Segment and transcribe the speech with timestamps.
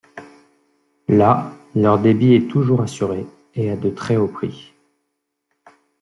[1.09, 4.73] Là, leur débit est toujours assuré, et à de très hauts prix.